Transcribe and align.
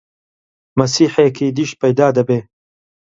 مەسیحێکی 0.79 1.47
دیش 1.57 1.71
پەیدا 1.81 2.07
دەبێ! 2.17 2.39